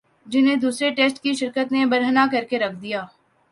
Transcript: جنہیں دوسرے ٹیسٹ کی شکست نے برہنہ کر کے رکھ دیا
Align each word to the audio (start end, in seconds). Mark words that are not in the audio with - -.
جنہیں 0.25 0.55
دوسرے 0.55 0.89
ٹیسٹ 0.91 1.21
کی 1.23 1.33
شکست 1.33 1.71
نے 1.71 1.85
برہنہ 1.85 2.19
کر 2.31 2.43
کے 2.49 2.59
رکھ 2.59 2.75
دیا 2.81 3.01